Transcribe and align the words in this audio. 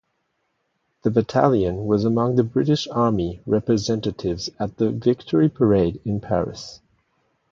The 1.03 1.11
battalion 1.11 1.85
was 1.85 2.05
among 2.05 2.35
the 2.35 2.43
British 2.43 2.87
Army 2.87 3.39
representatives 3.45 4.49
at 4.57 4.77
the 4.77 4.89
Victory 4.89 5.47
Parade 5.47 6.01
in 6.03 6.19
Paris. 6.19 6.79